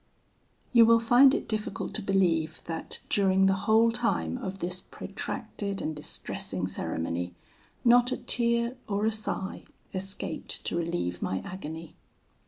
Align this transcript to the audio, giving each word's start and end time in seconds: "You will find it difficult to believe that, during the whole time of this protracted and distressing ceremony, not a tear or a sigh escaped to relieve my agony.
"You 0.73 0.83
will 0.87 0.99
find 0.99 1.35
it 1.35 1.47
difficult 1.47 1.93
to 1.93 2.01
believe 2.01 2.61
that, 2.65 3.01
during 3.07 3.45
the 3.45 3.53
whole 3.69 3.91
time 3.91 4.39
of 4.39 4.57
this 4.57 4.81
protracted 4.89 5.79
and 5.79 5.95
distressing 5.95 6.67
ceremony, 6.67 7.35
not 7.85 8.11
a 8.11 8.17
tear 8.17 8.77
or 8.87 9.05
a 9.05 9.11
sigh 9.11 9.63
escaped 9.93 10.63
to 10.65 10.75
relieve 10.75 11.21
my 11.21 11.37
agony. 11.45 11.93